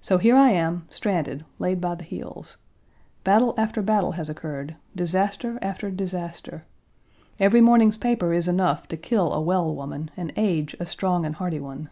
So 0.00 0.18
here 0.18 0.36
I 0.36 0.50
am, 0.50 0.86
stranded, 0.90 1.44
laid 1.58 1.80
by 1.80 1.96
the 1.96 2.04
heels. 2.04 2.56
Battle 3.24 3.52
after 3.58 3.82
battle 3.82 4.12
has 4.12 4.28
occurred, 4.28 4.76
disaster 4.94 5.58
after 5.60 5.90
disaster. 5.90 6.64
Every, 7.40 7.60
morning's 7.60 7.96
paper 7.96 8.32
is 8.32 8.46
enough 8.46 8.86
to 8.86 8.96
kill 8.96 9.32
a 9.32 9.40
well 9.40 9.74
woman 9.74 10.12
and 10.16 10.32
age 10.36 10.76
a 10.78 10.86
strong 10.86 11.26
and 11.26 11.34
hearty 11.34 11.58
one. 11.58 11.90